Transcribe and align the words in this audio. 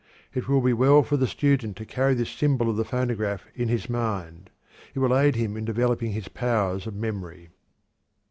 It 0.33 0.47
will 0.47 0.61
be 0.61 0.73
well 0.73 1.03
for 1.03 1.15
the 1.15 1.27
student 1.27 1.77
to 1.77 1.85
carry 1.85 2.15
this 2.15 2.31
symbol 2.31 2.71
of 2.71 2.75
the 2.75 2.83
phonograph 2.83 3.45
in 3.53 3.67
his 3.67 3.87
mind; 3.87 4.49
it 4.95 4.99
will 4.99 5.15
aid 5.15 5.35
him 5.35 5.55
in 5.55 5.63
developing 5.63 6.13
his 6.13 6.27
powers 6.27 6.87
of 6.87 6.95
memory. 6.95 7.49